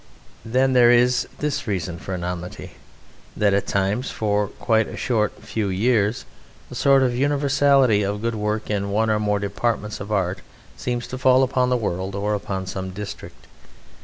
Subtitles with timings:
[0.43, 2.71] Then there is this reason for anonymity,
[3.37, 6.25] that at times for quite a short few years
[6.71, 10.39] a sort of universality of good work in one or more departments of art
[10.75, 13.45] seems to fall upon the world or upon some district.